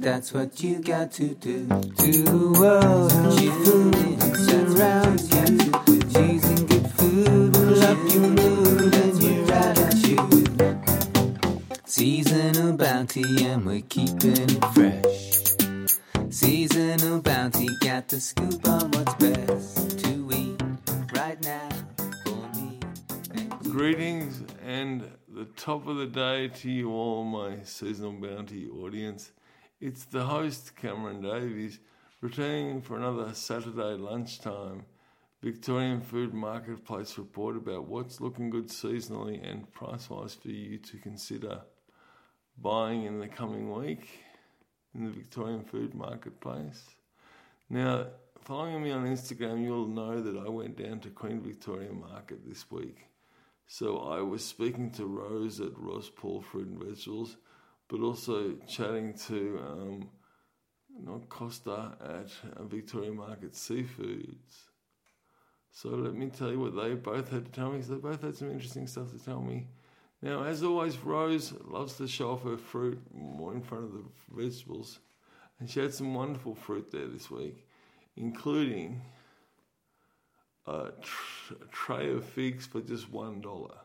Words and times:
that's 0.00 0.32
what 0.32 0.60
you 0.60 0.80
got 0.82 1.12
to 1.12 1.34
do. 1.34 1.68
To 1.68 2.12
the 2.24 2.50
world, 2.58 3.12
you 3.40 3.52
surrounds 4.34 5.30
you. 5.30 5.46
Cheese 6.12 6.44
and 6.50 6.68
good 6.68 6.90
food 6.90 7.56
will 7.56 7.82
up 7.84 7.98
your 8.12 8.28
mood 8.28 8.94
and 8.94 9.22
your 9.22 9.52
attitude. 9.52 10.80
Seasonal 11.84 12.76
bounty, 12.76 13.44
and 13.44 13.64
we're 13.64 13.82
keeping 13.82 14.36
it 14.36 14.64
fresh. 14.74 16.34
Seasonal 16.34 17.20
bounty, 17.20 17.68
got 17.82 18.08
the 18.08 18.20
scoop 18.20 18.66
on 18.68 18.90
what's 18.90 19.14
best 19.14 19.98
to 20.00 20.28
eat 20.32 20.60
right 21.14 21.40
now. 21.44 21.68
Greetings 23.62 24.42
and 24.64 25.08
the 25.36 25.44
top 25.44 25.86
of 25.86 25.98
the 25.98 26.06
day 26.06 26.48
to 26.48 26.70
you 26.70 26.90
all, 26.90 27.22
my 27.22 27.62
seasonal 27.62 28.12
bounty 28.12 28.70
audience. 28.70 29.32
It's 29.82 30.06
the 30.06 30.24
host, 30.24 30.74
Cameron 30.76 31.20
Davies, 31.20 31.78
returning 32.22 32.80
for 32.80 32.96
another 32.96 33.34
Saturday 33.34 34.00
lunchtime 34.00 34.86
Victorian 35.42 36.00
Food 36.00 36.32
Marketplace 36.32 37.18
report 37.18 37.54
about 37.58 37.86
what's 37.86 38.18
looking 38.18 38.48
good 38.48 38.68
seasonally 38.68 39.46
and 39.46 39.70
price 39.72 40.08
wise 40.08 40.32
for 40.32 40.48
you 40.48 40.78
to 40.78 40.96
consider 40.96 41.60
buying 42.56 43.04
in 43.04 43.18
the 43.20 43.28
coming 43.28 43.70
week 43.70 44.08
in 44.94 45.04
the 45.04 45.10
Victorian 45.10 45.64
Food 45.64 45.94
Marketplace. 45.94 46.82
Now, 47.68 48.06
following 48.40 48.82
me 48.82 48.90
on 48.90 49.04
Instagram, 49.04 49.62
you'll 49.62 49.86
know 49.86 50.18
that 50.18 50.38
I 50.38 50.48
went 50.48 50.78
down 50.78 51.00
to 51.00 51.10
Queen 51.10 51.42
Victoria 51.42 51.92
Market 51.92 52.38
this 52.48 52.70
week. 52.70 53.06
So 53.66 53.98
I 53.98 54.20
was 54.20 54.44
speaking 54.44 54.90
to 54.92 55.06
Rose 55.06 55.60
at 55.60 55.76
Ross 55.76 56.10
Paul 56.14 56.40
Fruit 56.40 56.68
and 56.68 56.82
Vegetables, 56.82 57.36
but 57.88 58.00
also 58.00 58.54
chatting 58.68 59.14
to 59.26 59.60
um, 59.66 60.08
not 61.02 61.28
Costa 61.28 61.96
at 62.00 62.30
uh, 62.56 62.64
Victoria 62.64 63.12
Market 63.12 63.52
Seafoods. 63.52 64.68
So 65.72 65.90
let 65.90 66.14
me 66.14 66.30
tell 66.30 66.50
you 66.50 66.60
what 66.60 66.76
they 66.76 66.94
both 66.94 67.28
had 67.30 67.44
to 67.46 67.50
tell 67.50 67.70
me, 67.70 67.78
'cause 67.78 67.88
they 67.88 67.96
both 67.96 68.22
had 68.22 68.36
some 68.36 68.50
interesting 68.50 68.86
stuff 68.86 69.10
to 69.12 69.18
tell 69.18 69.42
me. 69.42 69.66
Now, 70.22 70.44
as 70.44 70.62
always, 70.62 70.96
Rose 70.98 71.52
loves 71.64 71.96
to 71.96 72.08
show 72.08 72.30
off 72.30 72.44
her 72.44 72.56
fruit 72.56 72.98
more 73.12 73.52
in 73.52 73.62
front 73.62 73.84
of 73.84 73.92
the 73.92 74.04
vegetables, 74.30 75.00
and 75.58 75.68
she 75.68 75.80
had 75.80 75.92
some 75.92 76.14
wonderful 76.14 76.54
fruit 76.54 76.90
there 76.90 77.08
this 77.08 77.30
week, 77.30 77.66
including 78.16 79.02
a 80.66 80.90
tr- 81.00 81.54
tray 81.70 82.12
of 82.12 82.24
figs 82.24 82.66
for 82.66 82.80
just 82.80 83.10
one 83.10 83.40
dollar. 83.40 83.76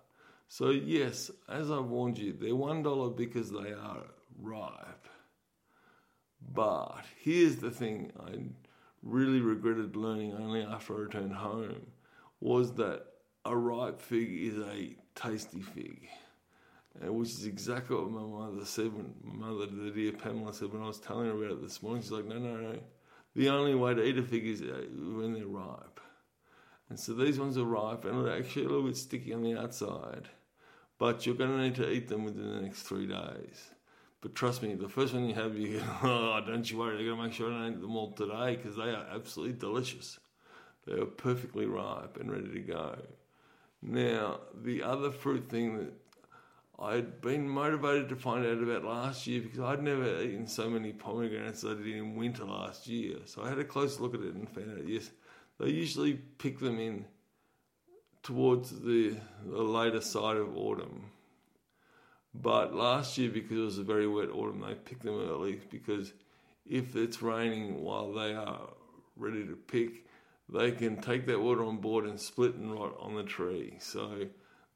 So 0.47 0.71
yes, 0.71 1.31
as 1.47 1.71
I 1.71 1.79
warned 1.79 2.17
you, 2.17 2.33
they're 2.33 2.55
one 2.55 2.83
dollar 2.83 3.09
because 3.09 3.51
they 3.51 3.71
are 3.71 4.03
ripe. 4.41 5.07
But 6.53 7.05
here's 7.19 7.57
the 7.57 7.71
thing: 7.71 8.11
I 8.19 8.39
really 9.03 9.41
regretted 9.41 9.95
learning 9.95 10.33
only 10.33 10.61
after 10.63 10.95
I 10.95 11.01
returned 11.01 11.33
home 11.33 11.87
was 12.39 12.73
that 12.73 13.05
a 13.45 13.55
ripe 13.55 14.01
fig 14.01 14.29
is 14.31 14.57
a 14.57 14.95
tasty 15.15 15.61
fig. 15.61 16.07
Uh, 17.01 17.13
which 17.13 17.29
is 17.29 17.45
exactly 17.45 17.95
what 17.95 18.11
my 18.11 18.21
mother 18.21 18.65
said 18.65 18.93
when 18.93 19.13
my 19.23 19.47
mother, 19.47 19.65
the 19.65 19.91
dear 19.91 20.11
Pamela, 20.11 20.53
said 20.53 20.73
when 20.73 20.81
I 20.81 20.87
was 20.87 20.99
telling 20.99 21.27
her 21.27 21.31
about 21.31 21.51
it 21.51 21.61
this 21.61 21.81
morning. 21.81 22.01
She's 22.01 22.11
like, 22.11 22.25
no, 22.25 22.37
no, 22.37 22.57
no. 22.57 22.79
The 23.33 23.47
only 23.47 23.75
way 23.75 23.93
to 23.93 24.03
eat 24.03 24.17
a 24.17 24.23
fig 24.23 24.45
is 24.45 24.61
uh, 24.61 24.83
when 24.91 25.33
they're 25.33 25.47
ripe. 25.47 26.01
And 26.91 26.99
so 26.99 27.13
these 27.13 27.39
ones 27.39 27.57
are 27.57 27.63
ripe 27.63 28.03
and 28.03 28.25
they're 28.25 28.37
actually 28.37 28.65
a 28.65 28.67
little 28.67 28.83
bit 28.83 28.97
sticky 28.97 29.31
on 29.31 29.43
the 29.43 29.57
outside. 29.57 30.27
But 30.97 31.25
you're 31.25 31.35
going 31.35 31.51
to 31.51 31.61
need 31.63 31.75
to 31.75 31.89
eat 31.89 32.09
them 32.09 32.25
within 32.25 32.53
the 32.53 32.59
next 32.59 32.81
three 32.81 33.07
days. 33.07 33.69
But 34.19 34.35
trust 34.35 34.61
me, 34.61 34.75
the 34.75 34.89
first 34.89 35.13
one 35.13 35.25
you 35.25 35.33
have, 35.33 35.55
you 35.55 35.79
go, 35.79 35.85
oh, 36.03 36.41
don't 36.45 36.69
you 36.69 36.77
worry, 36.77 36.97
they're 36.97 37.05
going 37.05 37.15
to 37.15 37.23
make 37.23 37.33
sure 37.33 37.49
I 37.49 37.59
don't 37.59 37.75
eat 37.75 37.81
them 37.81 37.95
all 37.95 38.11
today 38.11 38.57
because 38.57 38.75
they 38.75 38.89
are 38.89 39.05
absolutely 39.09 39.57
delicious. 39.57 40.19
They 40.85 40.99
are 40.99 41.05
perfectly 41.05 41.65
ripe 41.65 42.17
and 42.19 42.29
ready 42.29 42.49
to 42.49 42.59
go. 42.59 42.99
Now, 43.81 44.41
the 44.53 44.83
other 44.83 45.11
fruit 45.11 45.49
thing 45.49 45.77
that 45.77 45.93
I'd 46.77 47.21
been 47.21 47.47
motivated 47.47 48.09
to 48.09 48.17
find 48.17 48.45
out 48.45 48.61
about 48.61 48.83
last 48.83 49.27
year 49.27 49.39
because 49.39 49.61
I'd 49.61 49.81
never 49.81 50.21
eaten 50.21 50.45
so 50.45 50.69
many 50.69 50.91
pomegranates 50.91 51.63
as 51.63 51.71
I 51.71 51.73
did 51.75 51.87
in 51.87 52.17
winter 52.17 52.43
last 52.43 52.85
year. 52.85 53.19
So 53.23 53.43
I 53.43 53.47
had 53.47 53.59
a 53.59 53.63
close 53.63 54.01
look 54.01 54.13
at 54.13 54.19
it 54.19 54.33
and 54.33 54.49
found 54.49 54.77
out, 54.77 54.85
yes, 54.85 55.09
they 55.61 55.69
usually 55.69 56.13
pick 56.13 56.59
them 56.59 56.79
in 56.79 57.05
towards 58.23 58.81
the, 58.81 59.15
the 59.45 59.61
later 59.61 60.01
side 60.01 60.37
of 60.37 60.57
autumn. 60.57 61.11
But 62.33 62.73
last 62.73 63.17
year, 63.17 63.29
because 63.29 63.57
it 63.57 63.61
was 63.61 63.77
a 63.77 63.83
very 63.83 64.07
wet 64.07 64.29
autumn, 64.29 64.61
they 64.61 64.73
picked 64.73 65.03
them 65.03 65.19
early 65.19 65.59
because 65.69 66.13
if 66.65 66.95
it's 66.95 67.21
raining 67.21 67.83
while 67.83 68.11
they 68.11 68.33
are 68.33 68.69
ready 69.15 69.45
to 69.45 69.55
pick, 69.55 70.05
they 70.49 70.71
can 70.71 71.01
take 71.01 71.25
that 71.27 71.39
water 71.39 71.63
on 71.63 71.77
board 71.77 72.05
and 72.05 72.19
split 72.19 72.55
and 72.55 72.73
rot 72.73 72.95
on 72.99 73.15
the 73.15 73.23
tree. 73.23 73.75
So 73.79 74.27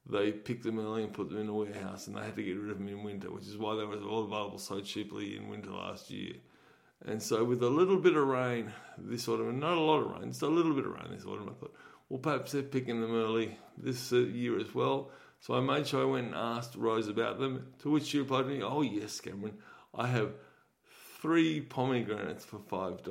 they 0.08 0.32
picked 0.32 0.64
them 0.64 0.78
early 0.78 1.02
and 1.04 1.12
put 1.12 1.30
them 1.30 1.38
in 1.38 1.48
a 1.48 1.54
warehouse, 1.54 2.06
and 2.06 2.16
they 2.16 2.24
had 2.24 2.36
to 2.36 2.42
get 2.42 2.58
rid 2.58 2.70
of 2.70 2.78
them 2.78 2.88
in 2.88 3.02
winter, 3.02 3.30
which 3.30 3.46
is 3.46 3.56
why 3.56 3.74
they 3.74 3.84
were 3.84 3.96
all 4.02 4.24
available 4.24 4.58
so 4.58 4.80
cheaply 4.80 5.36
in 5.36 5.48
winter 5.48 5.70
last 5.70 6.10
year. 6.10 6.34
And 7.04 7.22
so, 7.22 7.44
with 7.44 7.62
a 7.62 7.68
little 7.68 7.98
bit 7.98 8.16
of 8.16 8.26
rain 8.26 8.72
this 8.98 9.28
autumn, 9.28 9.60
not 9.60 9.76
a 9.76 9.80
lot 9.80 10.00
of 10.00 10.10
rain, 10.12 10.30
just 10.30 10.42
a 10.42 10.48
little 10.48 10.74
bit 10.74 10.86
of 10.86 10.92
rain 10.92 11.10
this 11.10 11.26
autumn, 11.26 11.50
I 11.50 11.60
thought, 11.60 11.74
well, 12.08 12.20
perhaps 12.20 12.52
they're 12.52 12.62
picking 12.62 13.00
them 13.00 13.14
early 13.14 13.58
this 13.76 14.12
uh, 14.12 14.16
year 14.16 14.58
as 14.58 14.74
well. 14.74 15.10
So 15.40 15.54
I 15.54 15.60
made 15.60 15.86
sure 15.86 16.02
I 16.02 16.10
went 16.10 16.26
and 16.28 16.34
asked 16.34 16.74
Rose 16.74 17.08
about 17.08 17.38
them, 17.38 17.72
to 17.80 17.90
which 17.90 18.04
she 18.04 18.18
replied 18.18 18.42
to 18.42 18.48
me, 18.48 18.62
Oh, 18.62 18.82
yes, 18.82 19.20
Cameron, 19.20 19.58
I 19.94 20.06
have 20.06 20.32
three 21.20 21.60
pomegranates 21.60 22.44
for 22.44 22.58
$5. 22.58 23.04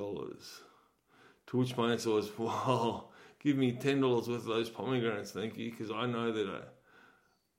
To 1.47 1.57
which 1.57 1.77
my 1.77 1.91
answer 1.91 2.09
was, 2.09 2.29
Well, 2.37 3.11
give 3.39 3.57
me 3.57 3.73
$10 3.73 4.01
worth 4.01 4.27
of 4.27 4.45
those 4.45 4.69
pomegranates, 4.69 5.31
thank 5.31 5.57
you, 5.57 5.71
because 5.71 5.91
I 5.91 6.05
know 6.05 6.31
that 6.31 6.63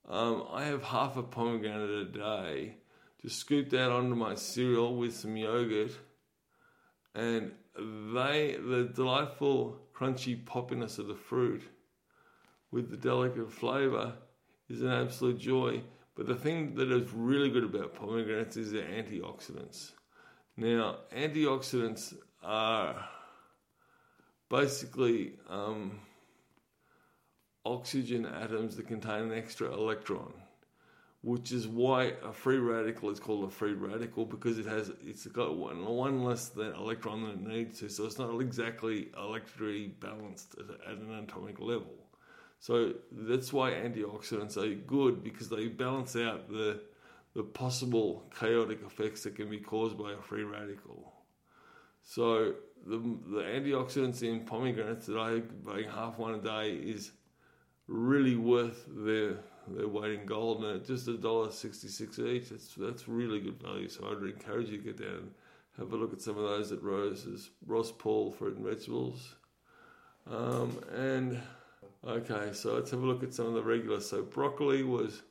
I, 0.09 0.13
um, 0.13 0.47
I 0.51 0.65
have 0.65 0.83
half 0.83 1.17
a 1.17 1.23
pomegranate 1.23 1.91
a 1.91 2.05
day. 2.05 2.77
Just 3.23 3.39
scoop 3.39 3.71
that 3.71 3.91
onto 3.91 4.15
my 4.15 4.35
cereal 4.35 4.97
with 4.97 5.15
some 5.15 5.37
yogurt, 5.37 5.93
and 7.17 7.51
they, 8.15 8.57
the 8.61 8.91
delightful 8.95 9.79
crunchy 9.95 10.45
poppiness 10.45 10.99
of 10.99 11.09
the 11.09 11.15
fruit 11.15 11.63
with 12.71 12.91
the 12.91 12.97
delicate 12.97 13.51
flavour 13.51 14.13
is 14.69 14.83
an 14.83 14.93
absolute 14.93 15.39
joy. 15.39 15.83
But 16.15 16.27
the 16.27 16.35
thing 16.35 16.75
that 16.75 16.91
is 16.93 17.11
really 17.13 17.51
good 17.51 17.65
about 17.65 17.95
pomegranates 17.95 18.57
is 18.57 18.73
their 18.73 18.85
antioxidants. 18.85 19.93
Now, 20.57 20.99
antioxidants 21.15 22.15
are 22.43 23.09
basically 24.51 25.35
um, 25.49 26.01
oxygen 27.65 28.27
atoms 28.27 28.77
that 28.77 28.89
contain 28.89 29.25
an 29.25 29.33
extra 29.33 29.73
electron, 29.73 30.33
which 31.27 31.51
is 31.51 31.67
why 31.67 32.13
a 32.23 32.33
free 32.33 32.59
radical 32.59 33.11
is 33.11 33.19
called 33.19 33.49
a 33.49 33.51
free 33.51 33.73
radical 33.73 34.25
because 34.25 34.61
it 34.61 34.67
has 34.67 34.93
it's 35.05 35.27
got 35.27 35.57
one 35.57 35.85
one 35.85 36.23
less 36.23 36.51
than 36.51 36.73
electron 36.75 37.23
than 37.23 37.31
it 37.33 37.41
needs 37.41 37.81
to, 37.81 37.89
so 37.89 38.05
it's 38.05 38.17
not 38.17 38.41
exactly 38.41 39.09
electrically 39.19 39.89
balanced 39.89 40.55
at, 40.57 40.93
at 40.93 40.99
an 40.99 41.13
atomic 41.25 41.59
level. 41.59 41.95
So 42.61 42.93
that's 43.11 43.53
why 43.53 43.73
antioxidants 43.73 44.57
are 44.57 44.73
good 44.87 45.25
because 45.25 45.49
they 45.49 45.67
balance 45.67 46.15
out 46.15 46.49
the 46.49 46.81
the 47.35 47.43
possible 47.43 48.31
chaotic 48.39 48.79
effects 48.87 49.25
that 49.25 49.35
can 49.35 49.51
be 49.51 49.59
caused 49.59 49.99
by 49.99 50.13
a 50.13 50.23
free 50.23 50.45
radical. 50.45 51.13
So 52.03 52.55
the 52.87 52.99
the 52.99 53.43
antioxidants 53.43 54.23
in 54.23 54.45
pomegranates 54.45 55.07
that 55.07 55.19
I 55.19 55.41
buying 55.41 55.89
half 55.89 56.19
one 56.21 56.35
a 56.35 56.39
day 56.39 56.75
is 56.75 57.11
really 57.87 58.37
worth 58.37 58.85
their 58.89 59.37
their 59.69 59.89
weight 59.89 60.21
in 60.21 60.27
gold, 60.27 60.65
and 60.65 60.77
at 60.77 60.87
just 60.87 61.09
a 61.09 61.17
dollar 61.17 61.51
sixty 61.51 61.89
six 61.89 62.19
each. 62.19 62.51
That's 62.51 62.75
that's 62.75 63.09
really 63.09 63.41
good 63.41 63.61
value. 63.61 63.89
So 63.89 64.09
I'd 64.09 64.23
encourage 64.23 64.69
you 64.69 64.79
to 64.79 64.85
get 64.85 64.99
down 64.99 65.17
and 65.19 65.31
have 65.79 65.93
a 65.93 65.97
look 65.97 66.13
at 66.13 66.23
some 66.23 66.39
of 66.39 66.45
those 66.45 66.73
at 66.73 66.83
Rose's 66.83 67.51
Ross 67.67 67.93
Paul 67.97 68.33
Fruit 68.33 68.57
and 68.57 68.67
Vegetables, 68.67 69.35
um, 70.31 70.79
and. 70.95 71.41
Okay, 72.07 72.53
so 72.53 72.75
let's 72.75 72.93
have 72.93 73.03
a 73.03 73.07
look 73.07 73.25
at 73.25 73.35
some 73.35 73.47
of 73.47 73.55
the 73.55 73.63
regulars. 73.63 74.09
So 74.09 74.23
broccoli 74.23 74.85
was 74.85 75.23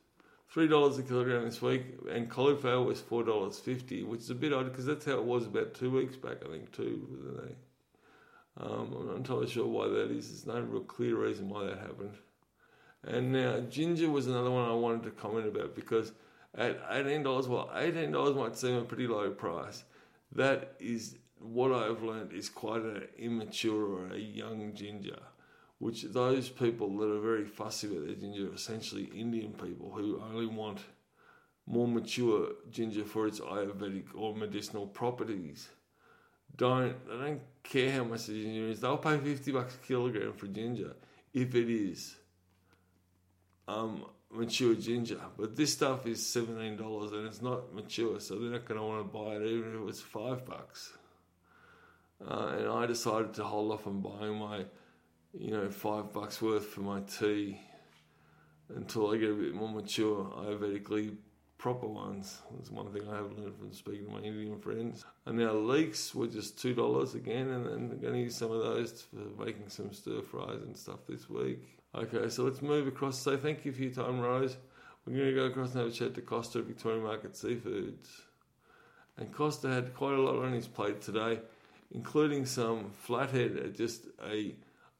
three 0.49 0.67
dollars 0.67 0.97
a 0.97 1.03
kilogram 1.03 1.45
this 1.45 1.61
week, 1.61 1.83
and 2.11 2.29
cauliflower 2.29 2.83
was 2.83 2.99
four 2.99 3.23
dollars 3.23 3.59
fifty, 3.59 4.03
which 4.03 4.21
is 4.21 4.29
a 4.29 4.35
bit 4.35 4.51
odd 4.51 4.71
because 4.71 4.85
that's 4.85 5.05
how 5.05 5.13
it 5.13 5.23
was 5.23 5.45
about 5.45 5.73
two 5.73 5.89
weeks 5.89 6.17
back, 6.17 6.37
I 6.43 6.49
think, 6.49 6.73
too. 6.73 7.07
wasn't 7.09 7.47
they? 7.47 7.55
Um, 8.57 8.93
I'm 8.99 9.07
not 9.07 9.15
entirely 9.17 9.47
sure 9.47 9.67
why 9.67 9.87
that 9.87 10.11
is. 10.11 10.27
There's 10.27 10.47
no 10.47 10.59
real 10.61 10.81
clear 10.81 11.15
reason 11.15 11.47
why 11.47 11.65
that 11.65 11.77
happened. 11.77 12.17
And 13.07 13.31
now 13.31 13.59
ginger 13.61 14.09
was 14.09 14.27
another 14.27 14.51
one 14.51 14.69
I 14.69 14.73
wanted 14.73 15.03
to 15.03 15.11
comment 15.11 15.47
about 15.47 15.75
because 15.75 16.11
at 16.57 16.79
eighteen 16.89 17.23
dollars, 17.23 17.47
well, 17.47 17.69
eighteen 17.75 18.11
dollars 18.11 18.35
might 18.35 18.57
seem 18.57 18.75
a 18.75 18.83
pretty 18.83 19.07
low 19.07 19.29
price. 19.31 19.83
That 20.31 20.75
is 20.79 21.17
what 21.39 21.71
I've 21.71 22.01
learned 22.01 22.33
is 22.33 22.49
quite 22.49 22.81
an 22.81 23.03
immature 23.17 23.85
or 23.85 24.07
a 24.07 24.17
young 24.17 24.73
ginger 24.73 25.19
which 25.79 26.03
those 26.03 26.49
people 26.49 26.97
that 26.97 27.09
are 27.09 27.19
very 27.19 27.45
fussy 27.45 27.87
about 27.87 28.05
their 28.05 28.15
ginger 28.15 28.49
are 28.49 28.53
essentially 28.53 29.05
Indian 29.15 29.51
people 29.53 29.91
who 29.93 30.21
only 30.21 30.45
want 30.45 30.79
more 31.67 31.87
mature 31.87 32.49
ginger 32.69 33.03
for 33.03 33.27
its 33.27 33.39
Ayurvedic 33.39 34.05
or 34.15 34.35
medicinal 34.35 34.87
properties. 34.87 35.69
Don't 36.55 36.95
they 37.07 37.17
don't 37.17 37.41
care 37.63 37.91
how 37.91 38.03
much 38.03 38.27
the 38.27 38.33
ginger 38.33 38.67
is. 38.67 38.79
They'll 38.79 38.97
pay 38.97 39.17
fifty 39.17 39.51
bucks 39.51 39.75
a 39.75 39.85
kilogram 39.85 40.33
for 40.33 40.47
ginger 40.47 40.93
if 41.33 41.53
it 41.55 41.69
is 41.69 42.15
um, 43.67 44.05
mature 44.31 44.75
ginger. 44.75 45.19
But 45.37 45.55
this 45.55 45.73
stuff 45.73 46.05
is 46.07 46.25
seventeen 46.25 46.77
dollars 46.77 47.11
and 47.11 47.25
it's 47.25 47.41
not 47.41 47.73
mature, 47.73 48.19
so 48.19 48.35
they're 48.35 48.51
not 48.51 48.65
going 48.65 48.79
to 48.79 48.85
want 48.85 49.05
to 49.05 49.17
buy 49.17 49.35
it 49.35 49.47
even 49.47 49.69
if 49.69 49.75
it 49.75 49.83
was 49.83 50.01
five 50.01 50.45
bucks. 50.45 50.93
Uh, 52.25 52.55
and 52.57 52.67
I 52.69 52.85
decided 52.85 53.33
to 53.35 53.43
hold 53.43 53.71
off 53.71 53.87
on 53.87 54.01
buying 54.01 54.35
my, 54.35 54.65
you 55.37 55.51
know, 55.51 55.69
five 55.69 56.13
bucks 56.13 56.41
worth 56.41 56.65
for 56.67 56.81
my 56.81 57.01
tea 57.01 57.59
until 58.73 59.11
I 59.11 59.17
get 59.17 59.31
a 59.31 59.33
bit 59.33 59.53
more 59.53 59.69
mature, 59.69 60.23
Ayurvedically 60.37 61.17
proper 61.65 61.87
ones. 61.87 62.43
That's 62.55 62.69
one 62.69 62.93
thing 62.93 63.09
I 63.09 63.15
have 63.15 63.31
learned 63.31 63.57
from 63.57 63.73
speaking 63.73 64.05
to 64.05 64.11
my 64.11 64.19
Indian 64.19 64.59
friends. 64.59 65.03
And 65.25 65.39
now 65.39 65.53
leeks 65.53 66.13
were 66.13 66.27
just 66.27 66.61
two 66.61 66.75
dollars 66.75 67.15
again, 67.15 67.49
and 67.49 67.65
then 67.65 67.73
I'm 67.73 67.99
going 67.99 68.13
to 68.13 68.19
use 68.19 68.35
some 68.37 68.51
of 68.51 68.61
those 68.61 69.03
for 69.09 69.43
making 69.43 69.69
some 69.69 69.91
stir 69.91 70.21
fries 70.21 70.61
and 70.61 70.77
stuff 70.77 70.99
this 71.09 71.27
week. 71.27 71.63
Okay, 71.95 72.29
so 72.29 72.43
let's 72.43 72.61
move 72.61 72.85
across. 72.85 73.17
Say 73.17 73.37
thank 73.37 73.65
you 73.65 73.71
for 73.71 73.81
your 73.81 73.93
time, 73.93 74.19
Rose. 74.19 74.57
We're 75.07 75.17
going 75.17 75.29
to 75.29 75.33
go 75.33 75.45
across 75.45 75.73
and 75.73 75.81
have 75.81 75.91
a 75.91 75.91
chat 75.91 76.13
to 76.13 76.21
Costa 76.21 76.59
at 76.59 76.65
Victoria 76.65 77.01
Market 77.01 77.33
Seafoods. 77.33 78.09
And 79.17 79.33
Costa 79.33 79.67
had 79.67 79.95
quite 79.95 80.13
a 80.13 80.21
lot 80.21 80.45
on 80.45 80.53
his 80.53 80.67
plate 80.67 81.01
today 81.01 81.39
including 81.95 82.45
some 82.45 82.91
flathead 82.91 83.57
at 83.57 83.73
just 83.73 84.05
a, 84.29 84.53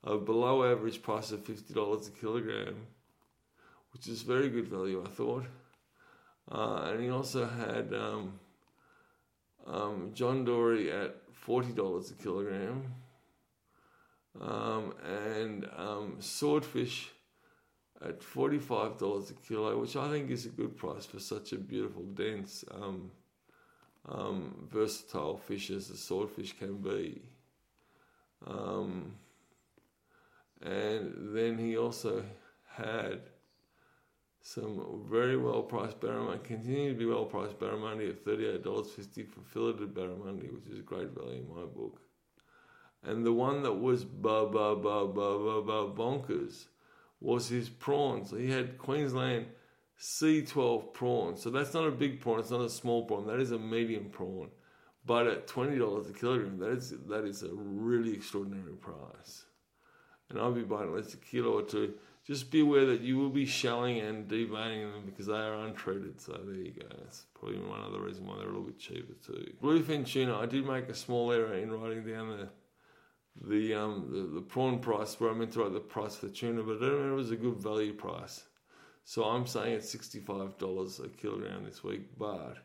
a 0.04 0.18
below 0.18 0.64
average 0.64 1.02
price 1.02 1.32
of 1.32 1.44
$50 1.44 2.08
a 2.08 2.12
kilogram, 2.12 2.76
which 3.94 4.08
is 4.08 4.22
very 4.22 4.50
good 4.50 4.68
value, 4.68 5.04
I 5.06 5.10
thought. 5.10 5.46
Uh, 6.51 6.89
and 6.92 7.01
he 7.01 7.09
also 7.09 7.45
had 7.45 7.94
um, 7.94 8.39
um, 9.65 10.12
John 10.13 10.45
Dory 10.45 10.92
at 10.92 11.15
$40 11.45 12.12
a 12.12 12.13
kilogram. 12.15 12.94
Um, 14.39 14.94
and 15.06 15.65
um, 15.77 16.18
swordfish 16.19 17.09
at 18.03 18.19
$45 18.19 19.30
a 19.30 19.33
kilo, 19.47 19.80
which 19.80 19.95
I 19.95 20.09
think 20.09 20.30
is 20.30 20.45
a 20.45 20.50
good 20.50 20.75
price 20.75 21.06
for 21.06 21.19
such 21.19 21.53
a 21.53 21.57
beautiful, 21.57 22.03
dense 22.03 22.65
um, 22.69 23.12
versatile 24.69 25.38
fish 25.38 25.71
as 25.71 25.88
the 25.88 25.97
swordfish 25.97 26.57
can 26.57 26.77
be. 26.77 27.21
Um, 28.45 29.15
and 30.62 31.36
then 31.36 31.57
he 31.57 31.77
also 31.77 32.24
had 32.68 33.21
some 34.47 35.03
very 35.09 35.38
well 35.38 35.63
priced 35.63 36.00
barramundi, 36.00 36.44
continue 36.44 36.94
to 36.94 37.00
be 37.00 37.07
well 37.07 37.25
priced 37.25 37.59
barramundi 37.59 38.09
at 38.09 38.24
$38.50 38.24 39.27
for 39.27 39.42
filleted 39.42 39.92
barramundi, 39.95 40.53
which 40.53 40.68
is 40.71 40.77
a 40.77 40.83
great 40.83 41.09
value 41.09 41.42
in 41.42 41.50
my 41.50 41.65
book. 41.65 42.00
And 43.01 43.25
the 43.25 43.33
one 43.33 43.63
that 43.63 43.74
was 43.74 44.06
ba 44.06 44.45
ba 44.45 44.75
ba 44.75 45.07
ba 45.07 45.39
ba 45.39 45.62
ba 45.63 45.92
bonkers 45.92 46.65
was 47.19 47.50
his 47.50 47.69
prawns. 47.69 48.30
He 48.30 48.51
had 48.51 48.77
Queensland 48.77 49.47
C12 50.00 50.94
prawn. 50.94 51.38
So 51.38 51.50
that's 51.50 51.74
not 51.74 51.88
a 51.88 51.92
big 51.92 52.21
prawn, 52.21 52.39
it's 52.39 52.51
not 52.51 52.62
a 52.62 52.69
small 52.69 53.03
prawn, 53.06 53.25
that 53.25 53.39
is 53.39 53.50
a 53.50 53.57
medium 53.57 54.09
prawn. 54.12 54.50
But 55.07 55.25
at 55.25 55.47
$20 55.47 56.07
a 56.07 56.13
kilogram, 56.13 56.59
that 56.59 56.69
is, 56.69 56.94
that 57.07 57.25
is 57.25 57.42
a 57.42 57.50
really 57.51 58.13
extraordinary 58.13 58.74
price. 58.74 59.45
And 60.30 60.38
I'll 60.38 60.51
be 60.51 60.62
buying 60.62 60.89
at 60.89 60.95
least 60.95 61.15
a 61.15 61.18
kilo 61.18 61.57
or 61.57 61.63
two. 61.63 61.95
Just 62.25 62.50
be 62.50 62.62
aware 62.62 62.86
that 62.88 63.01
you 63.01 63.18
will 63.18 63.30
be 63.30 63.45
shelling 63.45 64.00
and 64.00 64.27
deveining 64.27 64.92
them 64.92 65.04
because 65.06 65.27
they 65.27 65.33
are 65.33 65.54
untreated. 65.54 66.19
So 66.19 66.33
there 66.44 66.56
you 66.56 66.72
go. 66.72 66.88
That's 66.98 67.25
probably 67.39 67.60
one 67.60 67.81
other 67.81 68.01
reason 68.01 68.25
why 68.25 68.38
they're 68.38 68.45
a 68.45 68.50
little 68.50 68.63
bit 68.63 68.80
cheaper 68.80 69.13
too. 69.24 69.54
Bluefin 69.62 70.07
tuna, 70.07 70.39
I 70.39 70.48
did 70.48 70.66
make 70.66 70.89
a 70.89 70.95
small 70.95 71.31
error 71.31 71.54
in 71.54 71.72
writing 71.72 72.04
down 72.04 72.30
the 72.30 72.50
the 73.48 73.74
um 73.75 74.07
the, 74.12 74.39
the 74.39 74.42
prawn 74.42 74.80
price 74.80 75.19
where 75.19 75.30
I 75.30 75.33
meant 75.33 75.51
to 75.54 75.63
write 75.63 75.74
the 75.74 75.80
price 75.80 76.16
for 76.16 76.30
tuna, 76.30 76.63
but 76.63 76.77
I 76.77 76.88
don't 76.88 77.07
know 77.07 77.13
it 77.13 77.16
was 77.16 77.31
a 77.31 77.36
good 77.36 77.57
value 77.57 77.94
price. 77.94 78.44
So 79.04 79.24
I'm 79.24 79.45
saying 79.45 79.74
it's 79.75 79.95
$65 79.95 81.06
a 81.06 81.10
kilogram 81.10 81.63
this 81.63 81.83
week, 81.83 82.18
but 82.18 82.57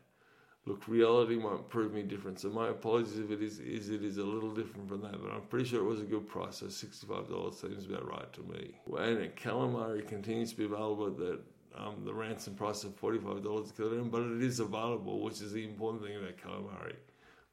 look, 0.65 0.87
reality 0.87 1.35
might 1.35 1.69
prove 1.69 1.93
me 1.93 2.03
different. 2.03 2.39
So 2.39 2.49
my 2.49 2.69
apologies 2.69 3.17
if 3.17 3.31
it 3.31 3.41
is, 3.41 3.59
is 3.59 3.89
it 3.89 4.03
is 4.03 4.17
a 4.17 4.23
little 4.23 4.51
different 4.51 4.87
from 4.87 5.01
that, 5.01 5.21
but 5.21 5.31
I'm 5.31 5.41
pretty 5.41 5.65
sure 5.65 5.81
it 5.81 5.87
was 5.87 6.01
a 6.01 6.05
good 6.05 6.27
price. 6.27 6.57
So 6.57 6.67
$65 6.67 7.53
seems 7.53 7.85
about 7.85 8.07
right 8.07 8.31
to 8.33 8.41
me. 8.41 8.75
And 8.97 9.35
calamari 9.35 10.07
continues 10.07 10.51
to 10.51 10.57
be 10.57 10.65
available 10.65 11.07
at 11.07 11.17
the, 11.17 11.39
um, 11.75 12.03
the 12.05 12.13
ransom 12.13 12.55
price 12.55 12.83
of 12.83 12.99
$45 12.99 13.69
a 13.69 13.73
kilogram, 13.73 14.09
but 14.09 14.21
it 14.21 14.43
is 14.43 14.59
available, 14.59 15.21
which 15.21 15.41
is 15.41 15.51
the 15.51 15.63
important 15.63 16.03
thing 16.03 16.15
about 16.17 16.37
calamari 16.37 16.95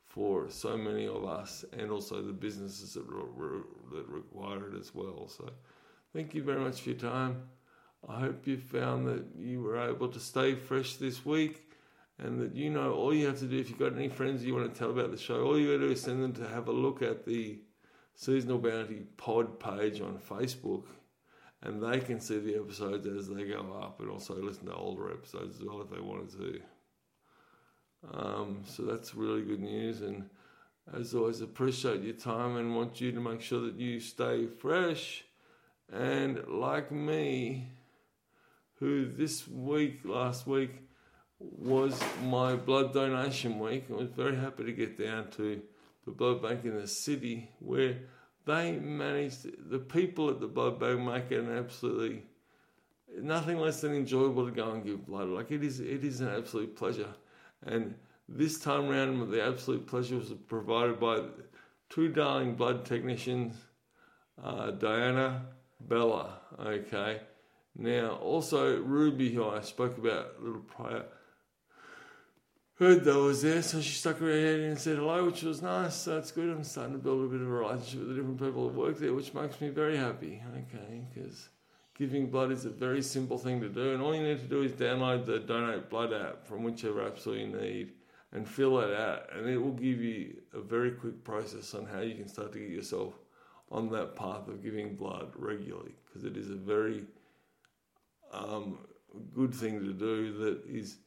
for 0.07 0.51
so 0.51 0.77
many 0.77 1.07
of 1.07 1.25
us 1.25 1.65
and 1.79 1.91
also 1.91 2.23
the 2.23 2.33
businesses 2.33 2.95
that, 2.95 3.05
re- 3.07 3.61
that 3.93 4.09
require 4.09 4.69
it 4.69 4.79
as 4.79 4.95
well. 4.95 5.29
So 5.29 5.51
thank 6.15 6.35
you 6.35 6.43
very 6.43 6.61
much 6.61 6.81
for 6.81 6.91
your 6.91 6.99
time. 6.99 7.43
I 8.09 8.21
hope 8.21 8.47
you 8.47 8.57
found 8.57 9.07
that 9.07 9.25
you 9.39 9.61
were 9.61 9.79
able 9.79 10.09
to 10.09 10.21
stay 10.21 10.55
fresh 10.55 10.97
this 10.97 11.27
week 11.27 11.68
and 12.19 12.41
that 12.41 12.55
you 12.55 12.71
know 12.71 12.93
all 12.93 13.15
you 13.15 13.27
have 13.27 13.39
to 13.39 13.47
do 13.47 13.59
if 13.59 13.71
you've 13.71 13.79
got 13.79 13.95
any 13.95 14.09
friends 14.09 14.45
you 14.45 14.55
want 14.55 14.73
to 14.73 14.79
tell 14.79 14.91
about 14.91 15.11
the 15.11 15.19
show, 15.19 15.43
all 15.43 15.59
you 15.59 15.73
got 15.73 15.81
to 15.81 15.87
do 15.87 15.93
is 15.93 16.03
send 16.03 16.23
them 16.23 16.33
to 16.35 16.49
have 16.49 16.69
a 16.69 16.73
look 16.73 17.03
at 17.03 17.25
the 17.25 17.59
Seasonal 18.15 18.59
Bounty 18.59 19.03
pod 19.17 19.61
page 19.61 20.01
on 20.01 20.19
Facebook 20.19 20.85
and 21.63 21.83
they 21.83 22.01
can 22.01 22.21
see 22.21 22.39
the 22.39 22.57
episodes 22.57 23.07
as 23.07 23.29
they 23.29 23.45
go 23.45 23.61
up 23.81 24.01
and 24.01 24.11
also 24.11 24.35
listen 24.35 24.67
to 24.67 24.75
older 24.75 25.11
episodes 25.11 25.61
as 25.61 25.65
well 25.65 25.83
if 25.83 25.91
they 25.91 26.01
wanted 26.01 26.31
to. 26.31 26.61
Um, 28.13 28.63
so 28.65 28.85
that's 28.85 29.15
really 29.15 29.43
good 29.43 29.61
news 29.61 30.03
and 30.03 30.29
as 30.95 31.15
always 31.15 31.41
appreciate 31.41 32.03
your 32.03 32.15
time 32.15 32.57
and 32.57 32.75
want 32.75 33.01
you 33.01 33.13
to 33.13 33.21
make 33.21 33.43
sure 33.43 33.61
that 33.61 33.75
you 33.75 34.01
stay 34.01 34.47
fresh 34.47 35.25
and 35.93 36.47
like 36.49 36.91
me 36.91 37.69
who 38.79 39.11
this 39.11 39.47
week, 39.49 40.01
last 40.05 40.47
week, 40.47 40.88
was 41.41 42.01
my 42.25 42.57
blood 42.57 42.93
donation 42.93 43.59
week. 43.59 43.85
I 43.91 43.95
was 43.95 44.11
very 44.11 44.37
happy 44.37 44.65
to 44.65 44.73
get 44.73 44.99
down 44.99 45.31
to 45.33 45.63
the 46.05 46.11
blood 46.11 46.43
bank 46.43 46.65
in 46.65 46.77
the 46.77 46.89
city 46.89 47.51
where 47.61 47.97
they 48.47 48.73
managed, 48.73 49.47
the 49.71 49.79
people 49.79 50.31
at 50.31 50.41
the 50.41 50.49
blood 50.49 50.81
bank 50.81 51.01
make 51.01 51.31
it 51.31 51.45
an 51.45 51.57
absolutely 51.57 52.23
nothing 53.21 53.59
less 53.59 53.81
than 53.81 53.95
enjoyable 53.95 54.47
to 54.47 54.53
go 54.53 54.73
and 54.73 54.85
give 54.85 55.07
blood. 55.07 55.29
Like 55.29 55.51
it 55.51 55.63
is, 55.63 55.81
it 55.81 56.05
is 56.05 56.21
an 56.21 56.29
absolute 56.29 56.77
pleasure. 56.77 57.15
And 57.65 57.95
this 58.29 58.61
time 58.61 58.91
around, 58.91 59.31
the 59.31 59.45
absolute 59.45 59.87
pleasure 59.87 60.17
was 60.17 60.33
provided 60.47 61.01
by 61.01 61.23
two 61.89 62.09
darling 62.09 62.55
blood 62.55 62.85
technicians, 62.85 63.55
uh, 64.43 64.73
Diana, 64.73 65.47
Bella. 65.81 66.41
Okay, 66.61 67.21
now, 67.77 68.17
also 68.17 68.81
Ruby, 68.81 69.33
who 69.33 69.49
I 69.49 69.61
spoke 69.61 69.99
about 69.99 70.35
a 70.41 70.45
little 70.45 70.61
prior, 70.61 71.05
heard 72.79 73.05
that 73.05 73.15
I 73.15 73.19
was 73.19 73.43
there, 73.43 73.61
so 73.63 73.81
she 73.81 73.95
stuck 73.95 74.19
her 74.19 74.31
head 74.31 74.61
in 74.61 74.71
and 74.71 74.79
said 74.79 74.97
hello, 74.97 75.27
which 75.27 75.43
was 75.43 75.61
nice. 75.63 75.95
So 75.95 76.19
it's 76.19 76.31
good. 76.31 76.49
I'm 76.49 76.63
starting 76.65 76.95
to 76.95 76.99
build 76.99 77.25
a 77.25 77.29
bit 77.29 77.41
of 77.41 77.49
a 77.49 77.51
relationship 77.51 78.01
with 78.01 78.09
the 78.09 78.15
different 78.15 78.39
people 78.41 78.69
who 78.69 78.81
work 78.81 78.99
there, 78.99 79.13
which 79.13 79.35
makes 79.35 79.61
me 79.61 79.69
very 79.69 79.97
happy. 79.97 80.41
Okay, 80.57 81.03
because 81.13 81.49
giving 81.97 82.31
blood 82.31 82.53
is 82.53 82.65
a 82.65 82.71
very 82.71 83.03
simple 83.03 83.39
thing 83.39 83.61
to 83.61 83.69
do, 83.69 83.93
and 83.93 84.03
all 84.03 84.15
you 84.15 84.23
need 84.23 84.39
to 84.39 84.47
do 84.47 84.63
is 84.63 84.73
download 84.73 85.27
the 85.27 85.41
Donate 85.41 85.91
Blood 85.91 86.13
app 86.13 86.47
from 86.47 86.63
whichever 86.63 87.05
app 87.05 87.19
store 87.19 87.35
you 87.35 87.49
need 87.49 87.93
and 88.33 88.47
fill 88.47 88.77
that 88.77 88.95
out, 88.95 89.23
and 89.35 89.49
it 89.49 89.57
will 89.57 89.73
give 89.73 90.01
you 90.01 90.37
a 90.53 90.61
very 90.61 90.93
quick 90.93 91.25
process 91.25 91.75
on 91.75 91.87
how 91.87 92.01
you 92.01 92.15
can 92.15 92.29
start 92.29 92.53
to 92.53 92.59
get 92.59 92.69
yourself 92.69 93.15
on 93.71 93.91
that 93.91 94.15
path 94.15 94.47
of 94.49 94.63
giving 94.63 94.95
blood 94.95 95.33
regularly, 95.35 95.95
because 96.07 96.25
it 96.25 96.37
is 96.37 96.51
a 96.51 96.55
very 96.55 97.05
um, 98.33 98.79
good 99.35 99.55
thing 99.55 99.81
to 99.81 99.93
do 99.93 100.33
that 100.39 100.63
is 100.67 100.99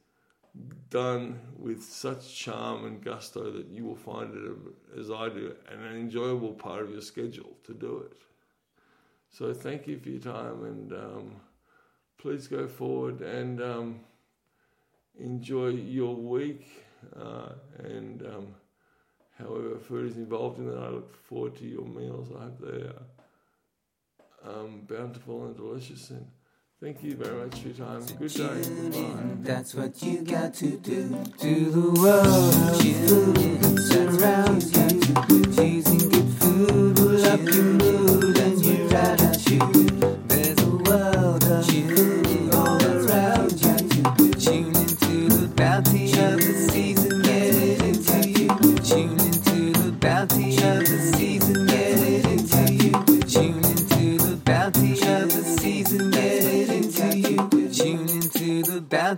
done 0.90 1.40
with 1.56 1.82
such 1.82 2.34
charm 2.36 2.84
and 2.84 3.02
gusto 3.02 3.50
that 3.50 3.68
you 3.68 3.84
will 3.84 3.96
find 3.96 4.34
it, 4.34 4.98
as 5.00 5.10
I 5.10 5.28
do, 5.28 5.54
an 5.70 5.96
enjoyable 5.96 6.52
part 6.52 6.82
of 6.82 6.90
your 6.90 7.00
schedule 7.00 7.56
to 7.64 7.72
do 7.72 8.06
it. 8.10 8.18
So 9.30 9.54
thank 9.54 9.86
you 9.86 9.98
for 9.98 10.10
your 10.10 10.20
time 10.20 10.64
and 10.64 10.92
um, 10.92 11.36
please 12.18 12.46
go 12.46 12.68
forward 12.68 13.22
and 13.22 13.62
um, 13.62 14.00
enjoy 15.18 15.68
your 15.68 16.14
week. 16.14 16.66
Uh, 17.18 17.52
and 17.78 18.22
um, 18.26 18.54
however 19.38 19.78
food 19.78 20.10
is 20.10 20.16
involved 20.18 20.58
in 20.58 20.66
that, 20.66 20.78
I 20.78 20.88
look 20.90 21.16
forward 21.24 21.56
to 21.56 21.66
your 21.66 21.86
meals. 21.86 22.28
I 22.30 22.44
hope 22.44 22.60
they 22.60 22.88
are 24.48 24.54
um, 24.54 24.82
bountiful 24.88 25.46
and 25.46 25.56
delicious. 25.56 26.10
And 26.10 26.26
Thank 26.82 27.04
you 27.04 27.14
very 27.14 27.44
much 27.44 27.60
for 27.60 27.68
your 27.68 27.76
time. 27.76 28.04
Good 28.18 28.32
day. 28.32 29.44
That's 29.44 29.72
what 29.72 30.02
you 30.02 30.22
got 30.24 30.52
to 30.54 30.76
do 30.78 31.24
to 31.38 31.70
the 31.70 32.00
world 32.00 32.54
of 32.56 32.82
food 33.06 33.78
surrounds 33.78 34.76
you. 34.76 34.88
Good 35.28 36.28
food 36.40 36.98
will 36.98 37.24
up 37.24 37.38
your 37.38 37.62
mood 37.62 38.11